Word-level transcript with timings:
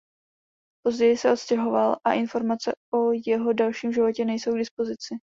Později 0.85 1.17
se 1.17 1.31
odstěhoval 1.31 1.97
a 2.07 2.13
informace 2.13 2.71
o 2.93 2.99
jeho 3.27 3.53
dalším 3.53 3.91
životě 3.93 4.25
nejsou 4.25 4.51
k 4.51 4.57
dispozici. 4.57 5.15